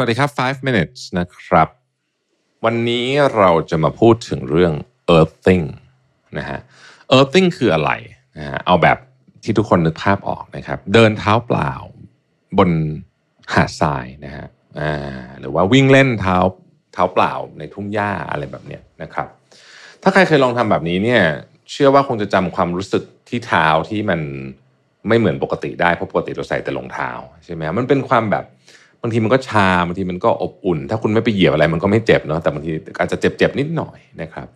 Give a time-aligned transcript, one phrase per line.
[0.00, 1.68] วัสดีครับ 5 minutes นะครับ
[2.64, 3.06] วันนี้
[3.36, 4.72] เราจะมาพูดถึงเรื่อง
[5.16, 5.64] earthing
[6.38, 6.60] นะฮะ
[7.16, 7.90] earthing คืออะไร
[8.38, 8.98] นะฮะเอาแบบ
[9.44, 11.72] ที่ทุกคนนึกภาพออกนะครับ เดินเท้าเปล่า
[12.58, 12.70] บน
[13.54, 14.46] หาดทรายนะฮะ
[14.80, 16.36] อ่าหรือว่าวิ่งเล่นเท้า
[16.92, 19.28] เท้าเปล่าในทุ่งหญ้าอะไรแบบเนี้ยนะครับ
[20.02, 21.22] ถ้าใครเคยลองทำแบบนี้เนี่ย
[21.70, 24.20] เชื่อว่าคงจะจำความรู้สึกที่เท้าที่มัน
[25.08, 27.10] ไม่เหมือนปกติได้เพราะปกติเราใส่แต่รองเท้า
[27.44, 28.44] ใช่ไหมมันเป็นความแบบ
[29.02, 34.46] บางทีมันก็ชาบางทีมันก็อบอุ่น ถ้าคุณไม่ไปเหยียบอะไรมันก็ไม่เจ็บเนาะแต่บางทีอาจจะเจ็บๆนิดหน่อยนะครับ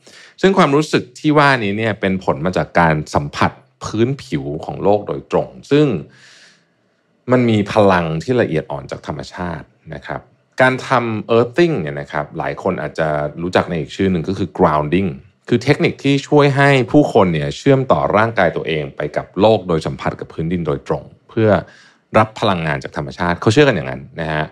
[0.41, 3.53] ซึ่งความรู้สึกที่ว่านี้เนี่ยเป็นผลมาจากการสัมผัส
[3.85, 5.87] พื้นผิวของโลกโดยตรง ซึ่ง
[7.33, 10.21] มันมีพลังที่ละเอียดอ่อนจากธรรมชาตินะครับ
[10.61, 13.09] การทำ earthing เนี่ยนะครับหลายคนอาจจะ
[13.43, 15.09] รู้จักในอีกชื่อหนึ่งก็คือ grounding
[15.49, 21.49] คือเทคนิคที่ช่วยให้ผู้คนเนี่ยเชื่อมต่อร่างกายตัวเองไปกับโลกโดยสัมผัสกับพื้นดินโดยตรง เพื่อ
[22.19, 24.45] รับพลังงานจากธรรมชาติเขาเชื่อกันอย่างนั้นนะฮะ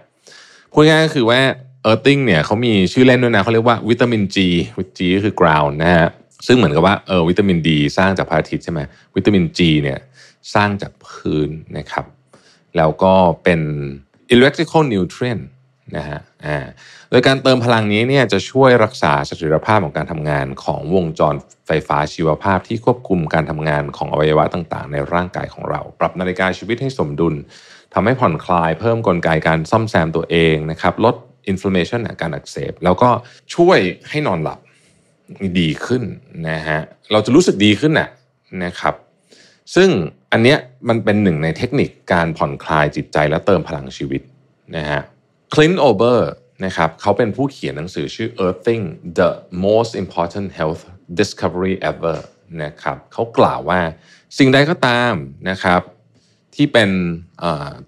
[0.72, 1.40] พูดง่ายก็คือว่า
[1.82, 4.36] เอิร์ติงเนี่ยเขามีชื่อเล่นด้วยนะเขาเรียกว่าวิตามิน G
[4.78, 6.08] วิต G ก็คือกราวน์นะฮะ
[6.46, 8.80] ซึ่งเหมือนกับว่าเออวิตามินดีสร้างจากพระอาทิตย์ใช่ไหม
[9.16, 9.98] วิตามิน G เนี่ย
[10.54, 12.04] สร้างจากพื้นนะครับ
[12.76, 13.60] แล้วก็เป็น
[14.34, 15.44] electrical nutrient
[15.96, 16.58] นะฮะอ่า
[17.10, 21.34] โดยการเติมพลังนี้เนี่ยจะช่วยรักษาเสถียรภาพของการทำงานของวงจร
[21.66, 27.34] ไฟฟ้าชีวภาพที่ควบคุมการทำงานของอวัยวะต่างๆ ในร่างกายของเรา ปรับนาฬิกาชีวิตให้สมดุล
[27.94, 31.14] ทำให้ผ่อนคลายเพิ่มกลไกการซ่อมแซมตัวเองนะครับลด
[31.50, 33.10] inflammation การอักเสบ แล้วก็
[33.54, 34.58] ช่วยให้นอนหลับ
[35.58, 36.02] ดีขึ้น
[36.48, 36.80] นะฮะ
[37.12, 38.08] เราจะรู้สึกดีขึ้นน่ะ
[38.64, 38.94] นะครับ
[39.74, 39.88] ซึ่ง
[40.32, 40.58] อันเนี้ย
[40.88, 44.22] มันเป็นหนึ่งในเทคนิคการผ่อนคลายจิตใจและเติมพลังชีวิต
[44.76, 45.00] นะฮะ
[45.54, 46.20] Clint Ober
[46.64, 48.84] นะครับเขาเป็นผู้เขียนหนังสือชื่อ Earthing
[49.18, 49.30] the
[49.66, 50.82] most important health
[51.20, 52.18] discovery ever
[52.62, 53.80] นะครับเขากล่าวว่า
[54.38, 55.14] สิ่งใดก็ตาม
[55.50, 55.82] นะครับ
[56.54, 56.90] ที่เป็น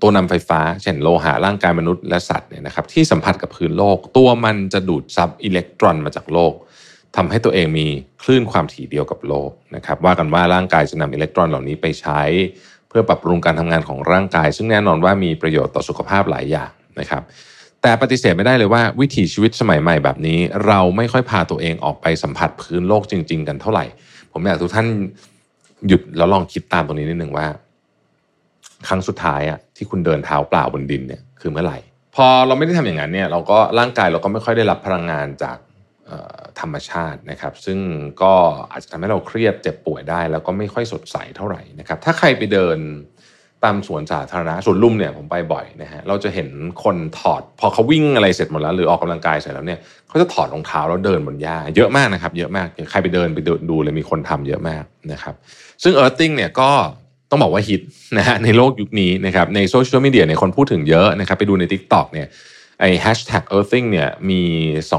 [0.00, 6.54] ตัวนำไฟฟ้า เช่นโลหะร่างกายมนุษย์และสัตว์เนี่ยนะครับที่สัมผัสกับพื้นโลก ตัวมันจะดูดซับอิเล็กตรอนมาจากโลก
[7.16, 7.86] ทำให้ตัวเองมี
[8.22, 12.20] คลื่นความถี่เดียวกับโลกนะครับว่ากันว่าร่างกายจะนำอิเล็กตรอนเหล่านี้ไปใช้
[12.88, 16.70] เพื่อปรับปรุงการทำงานของร่างกาย ซึ่งแน่นอนว่ามีประโยชน์ต่อสุขภาพหลายอย่าง
[17.00, 17.22] นะครับ
[17.82, 23.84] แต่ปฏิเสธไม่ได้เลยว่าวิถีชีวิตสมัยใหม่แบบนี้ เราไม่ค่อยพาตัวเองออกไปสัมผัสพื้นโลกจริง ๆ กันเท่าไหร่
[24.32, 24.86] ผมอยากทุกท่าน
[25.88, 27.46] หยุดแล้วลองคิดตามตรงนี้นิดหนึ่งว่า
[28.88, 31.78] ครั้งสุดท้ายอะที่คุณเดินเท้าเปล่าบนดินเนี่ยคือเมื่อไหร่
[32.14, 35.58] พอเราไม่ได้ทำอย่างนั้นเนี่ยเราก็ร่างกายเราก็ไม่ค่อยได้รับพลังงานจาก
[36.60, 37.78] ธรรมชาตินะครับ ซึ่ง
[38.22, 38.32] ก็
[38.70, 42.78] อาจจะทำให้เราเครียดเจ็บป่วยได้ แล้วก็ไม่ค่อยสดใสเท่าไหร่นะครับ ถ้าใครไปเดิน
[43.64, 46.48] ตามสวนสาธารณะสวนลุ่มเนี่ยผมไปบ่อยนะฮะเราจะเห็น
[46.84, 49.78] คนถอด พอเขาวิ่งอะไรเสร็จหมดแล้วหรือออกกำลังกายเสร็จแล้วเนี่ย
[50.08, 53.38] เขาจะถอดรองเท้าแล้วเดินบนหญ้าเยอะมากนะครับ เยอะมากใครไปเดินไป
[53.70, 55.34] ดูเลยมีคนทำเยอะมากนะครับ
[55.82, 56.70] ซึ่ง Earthing เนี่ยก็
[57.30, 57.82] ต้องบอกว่าฮิต
[58.18, 62.28] นะฮะในโลกยุคนี้นะครับในโซเชียลมีเดียเนี่ยคนพูดถึงเยอะนะครับไปดูใน TikTok เนี่ย
[62.80, 64.42] ไอ้ hashtag earthing เนี่ยมี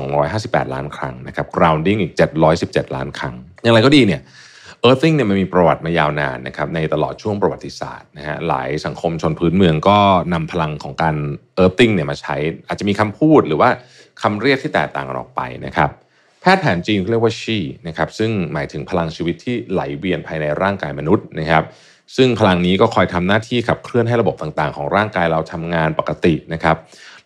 [0.09, 2.13] 258 ล้านครั้งนะครับ grounding อีก
[2.53, 4.21] 717 ล้านครั้ง อย่างไรก็ดีเนี่ย
[4.87, 9.97] earthing เนี่ยมันมีประวัติมายาวนานนะครับในตลอดช่วงประวัติศาสตร์นะฮะหลายสังคมชนพื้นเมืองก็
[10.33, 11.15] นำพลังของการ
[11.63, 12.35] earthing เนี่ยมาใช้
[12.67, 13.69] อาจจะมีคำพูดหรือว่า
[14.21, 15.89] คำเรียกที่แตกต่างกันออกไปนะครับ
[16.41, 17.57] แพทย์แผนจีนเรียกว่าชี
[17.87, 21.63] นะครับซึ่งหมายถึงพลังชีวิตที่ไหลเวียนภายในร่างกายมนุษย์นะครับ
[22.15, 26.77] ซึ่งพลังนี้ก็คอยทำหน้าที่ขับเคลื่อนให้ระบบต่างๆ ของร่างกายเราทำงานปกตินะครับ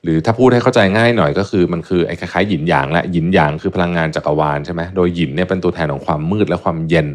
[0.03, 7.07] หรือถ้าพูดให้เข้าใจง่ายหน่อยก็คือมันคือไอ้คล้ายๆหยินหยางและหยินหยางคือพลังงานจักรวาลใช่ไหมโดยหยินเนี่ยเป็นตัวแทนของความมืดและความเย็น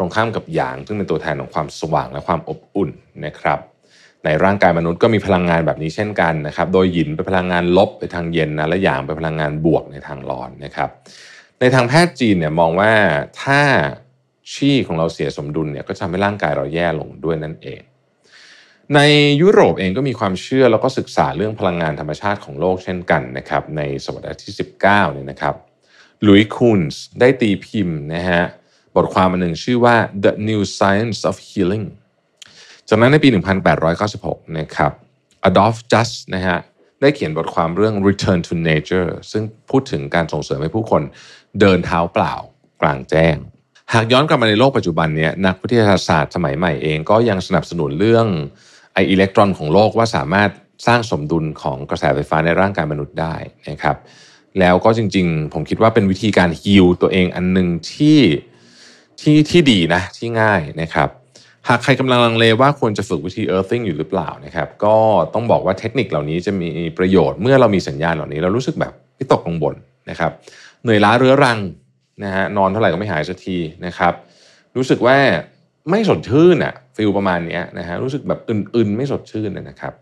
[0.00, 2.90] รงข้ามกับหยาง ซึ่งเป็นตัวแทนของความสว่างและความอบอุ่น
[3.26, 3.58] นะครับ
[4.24, 10.90] ในร่างกายมนุษย์ก็มีพลังงานแบบนี้เช่นกันนะครับ โดยหยินเป็นพลังงานลบไปทางเย็นนะและหยางเป็นพลังงานบวกในทางร้อนนะครับ
[11.60, 12.92] ในทางแพทย์จีนเนี่ยมองว่า
[13.42, 13.62] ถ้า
[14.52, 17.80] ชีของเราเสียสมดุลเนี่ยก็ทำให้ร่างกายเราแย่ลงด้วยนั่นเอง
[18.94, 19.00] ใน
[19.40, 25.54] ยุโรปเองก็มีความเชื่อแล้วก็ศึกษาเรื่องพลังงานธรรมชาติของโลกเช่นกันนะครับในศตวรรษที่ 19เนี่ยนะครับ
[26.26, 28.42] ลุยคูนส์ได้ตีพิมพ์นะฮะ
[28.96, 31.86] บทความอันหนึ่งชื่อว่า The New Science of Healing
[32.88, 33.28] จากนั้นในปี
[33.92, 34.92] 1896 นะครับ
[35.48, 36.58] Adolf Just นะฮะ
[37.00, 41.02] ได้เขียนบทความเรื่อง Return to Nature ซึ่งพูดถึงการส่งเสริมให้ผู้คน
[41.60, 42.34] เดินเท้าเปล่า
[42.82, 43.36] กลางแจ้ง
[43.94, 48.26] หากย้อนกลับมาในโลกปัจจุบันเนี่ยนักวิทยาศาสตร์สมัยใหม่เองก็ยังสนับสนุนเรื่อง
[48.94, 50.50] ไออิเล็กตรอนของโลกว่าสามารถ
[50.86, 53.34] สร้างสมดุลของกระแสไฟฟ้าในร่างกายมนุษย์ได้
[53.70, 53.96] นะครับ
[54.60, 58.18] แล้วก็จริงๆ ผมคิดว่าเป็นวิธีการฮิลตัวเองอันหนึ่งที่
[59.20, 61.08] ที่ที่ดีนะที่ง่ายนะครับ
[61.68, 64.96] หากใครกำลังลังเลว่าควรจะฝึกวิธี earthing อยู่หรือเปล่านะครับ ก็
[65.34, 66.68] ต้องบอกว่าเทคนิคเหล่านี้จะมี
[66.98, 69.74] ประโยชน์เมื่อเรามีสัญญาณเหล่านี้เรารู้สึกแบบวิตกกังวล
[70.10, 70.32] นะครับ
[70.82, 71.58] เหนื่อยล้าเรื้อรัง
[72.24, 73.56] นะฮะนอนเท่าไหร่ก็ไม่หายสักที
[73.86, 74.12] นะครับ
[74.76, 75.16] รู้สึกว่า
[75.90, 79.92] ไม่สดชื่นอะฟิลประมาณนี้นะฮะรู้สึกแบบอื่นๆไม่สดชื่นนะครับ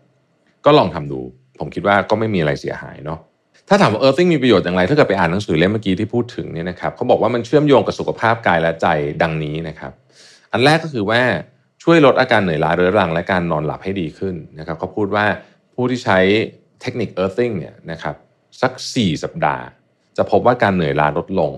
[0.65, 1.19] ก็ลองทำดู
[1.59, 3.19] ผมคิดว่าก็ไม่มีอะไรเสียหายเนาะ
[3.69, 8.87] ถ้าถามว่า earthing มีประโยชน์อย่างไร ถ้าเกิดไปอ่านหนังสือเล่มเมื่อกี้ที่พูดถึงเนี่ยนะครับเขาบอกว่ามันเชื่อมโยงกับสุขภาพกายและใจ
[9.21, 9.91] ดังนี้นะครับ
[10.51, 11.21] อันแรกก็คือว่า
[11.83, 15.25] ช่วยลดอาการเหนื่อยล้าเรื้อรังและการนอนหลับให้ดีขึ้นนะครับเขาพูดว่า
[15.73, 16.19] ผู้ที่ใช้
[16.81, 18.15] เทคนิค earthing เนี่ยนะครับ
[18.61, 19.63] สัก 4 สัปดาห์
[20.17, 21.53] จะพบว่าการเหนื่อยล้าลดลง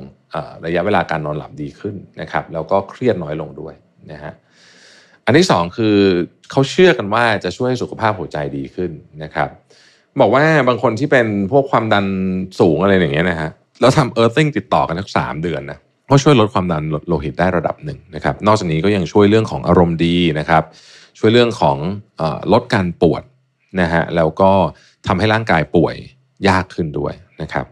[0.65, 3.73] ระยะเวลาการนอนหลับดีขึ้นนะครับแล้วก็เครียดน้อยลงด้วย
[4.11, 4.33] นะฮะ
[5.25, 5.97] อันที่สองคือ
[6.51, 8.91] เขาเชื่อกันว่าจะช่วยให้สุขภาพหัวใจดีขึ้น
[9.23, 9.49] นะครับ
[10.19, 12.05] บอกว่าบางคนที่เป็นพวกความดัน
[12.59, 13.49] สูงอะไรอย่างเงี้ยนะฮะ
[13.79, 15.79] แล้วทำเอิร์ธซิ่งติดต่อกันทั้งสามเดือนนะ
[16.09, 20.63] ก็ช่วยลดความดันโลหิตได้ระดับหนึ่งนะครับ นอกจากนี้ก็ยังช่วยเรื่องของอารมณ์ดีนะครับ
[21.19, 21.77] ช่วยเรื่องของ
[22.19, 22.23] อ
[22.53, 23.23] ลดการปวด
[23.81, 24.51] นะฮะแล้วก็
[25.07, 25.95] ทำให้ร่างกายป่วย
[26.47, 27.65] ยากขึ้นด้วยนะครับ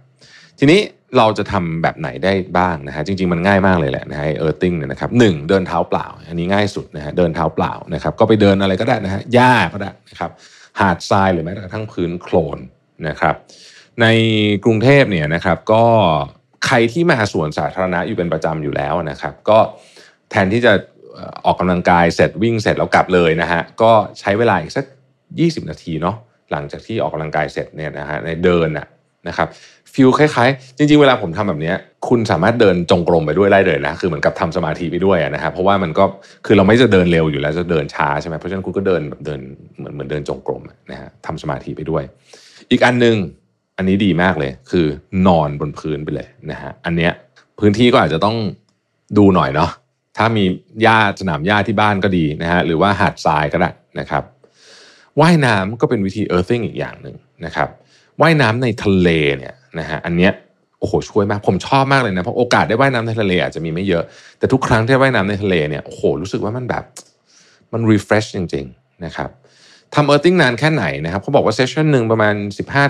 [0.60, 0.80] ทีนี้
[1.18, 10.32] เราจะทำแบบไหนได้บ้างนะฮะจริง ๆ มันง่ายมากเลยแหละนะฮะเออร์ติ้งเนี่ยนะครับหนึ่งเดินเท้าเปล่า อันนี้ง่ายสุดนะฮะเดินเท้าเปล่านะครับ ก็ไปเดินอะไรก็ได้นะฮะหญ้าก็ได้นะครับ
[10.80, 12.60] หาดทรายหรือแม้กระทั่งพื้นโคลน
[13.08, 13.36] นะครับ
[14.02, 14.06] ใน
[14.66, 15.86] กรุงเทพเนี่ยนะครับก็
[16.66, 19.60] ใครที่มาสวนสาธารณะอยู่เป็นประจำอยู่แล้วนะครับ ก็
[20.32, 20.74] แทนที่จะ
[21.46, 24.86] ออกกำลังกายเสร็จวิ่งเสร็จแล้วกลับเลยนะฮะก็ใช้เวลาอีกสัก
[25.28, 26.16] 20 นาทีเนาะ
[26.52, 28.88] หลังจากที่ออกกำลังกายเสร็จเนี่ยนะฮะในเดินอะ
[29.28, 29.48] นะครับ
[29.94, 31.74] ฟิลคล้ายๆ จริง ๆ เวลาผมทำแบบนี้
[32.08, 36.04] คุณสามารถเดินจงกรมไปด้วยได้เลยนะ คือเหมือนกับทำสมาธิไปด้วยนะครับเพราะว่ามันก็
[36.46, 39.40] คือเราไม่จะเดินเร็วอยู่แล้วจะเดินช้าใช่ไหมเพราะฉะนั้นคุณก็เดินแบบเดิน
[39.78, 42.04] เหมือนเหมือนเดินจงกรมนะฮะทำสมาธิไปด้วย
[42.72, 43.16] อีกอันหนึ่ง
[43.78, 44.86] อันนี้ดีมากเลย คือ
[45.28, 47.14] นอนบนพื้นไปเลยนะฮะอันเนี้ย
[47.60, 48.36] พื้นที่ก็อาจจะต้อง
[49.18, 49.72] ดูหน่อยเนาะ
[50.18, 50.44] ถ้ามี
[50.84, 53.70] หญ้าสนามหญ้าที่บ้านก็ดีนะฮะหรือว่าหาดทรายก็ได้
[54.00, 54.24] นะครับ
[55.20, 57.16] ว่ายน้ำก็เป็นวิธี earthing อีกอย่างหนึ่ง
[57.46, 57.70] นะครับ
[58.22, 60.32] ว่ายน้ำในทะเลเนี่ยนะฮะอันเนี้ย
[60.80, 64.04] โอ้โหช่วยมากผมชอบมากเลยนะเพราะโอกาสได้ว่ายน้ำในทะเลอาจจะมีไม่เยอะ
[64.40, 66.84] แต่ทุกครั้งที่ว่ายน้ำในทะเลเนี่ยโอ้โหรู้สึกว่ามันแบบ
[67.74, 69.30] มัน refresh จริง ๆ นะครับ
[69.96, 72.36] ทำเออร์ติ้งนานแค่ไหนนะครับเขาบอกว่าเซสชันหนึ่งประมาณ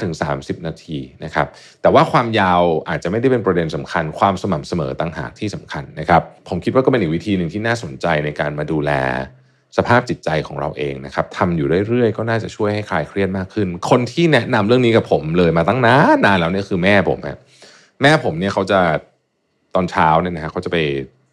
[0.06, 1.48] 15-30 นาทีนะครับ
[1.82, 8.92] แต่ว่าความยาวอาจจะไม่ได้เป็นประเด็นสำคัญ ความสม่ำเสมอต่างหากที่สำคัญนะครับผมคิดว่าก็เป็นอีกวิธีหนึ่งที่น่าสนใจในการมาดูแล
[9.78, 17.38] สภาพจิตใจของเราเองนะครับทำอยู่เรื่อยๆ ก็น่าจะช่วยให้คลายเครียดมากขึ้น คนที่แนะนำเรื่องนี้กับผมเลยมาตั้งนานนานแล้วเนี่ยคือแม่ผมฮะ
[18.02, 18.80] แม่ผมเนี่ยเขาจะ
[19.76, 20.78] ตอนเช้าเนี่ยนะฮะเขาจะไป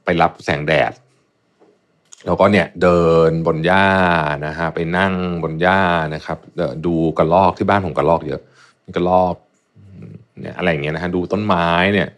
[0.04, 0.92] ไปรับแสงแดด
[2.26, 3.86] แล้วก็เนี่ยเดินบนหญ้า
[4.46, 5.80] นะฮะไปนั่งบนหญ้า
[6.14, 6.38] นะครับ
[6.86, 8.40] ดูกระลอกที่บ้านผมกระลอกเยอะ
[8.96, 9.34] กระลอก
[10.40, 12.08] เนี่ยอะไรอย่างเงี้ยนะฮะดูต้นไม้เนี่ย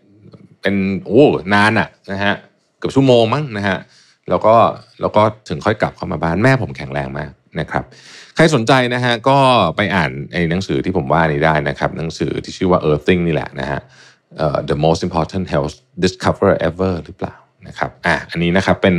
[0.62, 0.74] เป็น
[1.06, 1.24] โอ้
[1.54, 2.34] นานอะนะฮะ
[2.78, 3.78] เกือบชั่วโมงมั้งนะฮะ
[4.30, 4.54] แล้วก็
[5.00, 7.30] แล้วก็ถึงค่อยกลับเข้ามาบ้านแม่ผมแข็งแรงมาก
[7.60, 7.84] นะครับ
[8.36, 9.38] ใครสนใจนะฮะก็
[9.76, 13.80] ไปอ่านไอ้หนังสือที่ผมว่านี้ได้นะครับ หนังสือที่ชื่อว่า Earthing นี่แหละนะฮะ
[14.44, 17.34] uh, The Most Important Health Discover Ever หรือเปล่า
[17.66, 18.96] นะครับอะอันนี้นะครับเป็น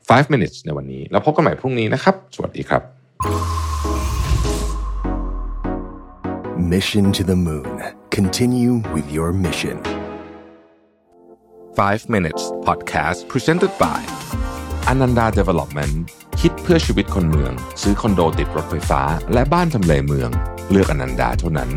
[0.00, 2.82] 5 minutes ในวันนี้ แล้วพบกันใหม่พรุ่งนี้นะครับ สวัสดีครับ
[6.72, 7.82] Mission to the Moon.
[8.10, 9.78] Continue with your mission.
[11.74, 14.21] 5 minutes podcast presented by
[14.92, 15.94] Ananda Development
[16.40, 20.30] คิดเพื่อชีวิตคนเมือง ซื้อคอนโดติดรถไฟฟ้า และบ้านทำเลเมือง
[20.70, 21.70] เลือกอนันดาเท่านั้น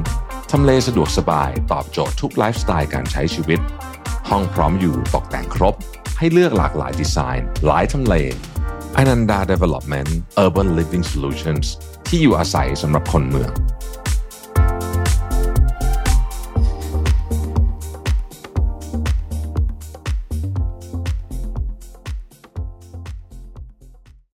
[0.52, 3.60] ทำเลสะดวกสบายตอบโจทย์ทุกไลฟ์สไตล์การใช้ชีวิต
[4.30, 5.76] ห้องพร้อมอยู่ตกแต่งครบ
[6.18, 8.16] ให้เลือกหลากหลายดีไซน์ หลายทำเล
[8.98, 10.10] อนันดา Development
[10.44, 11.66] Urban Living Solutions
[12.08, 13.52] ที่อยู่อาศัยสำหรับคนเมือง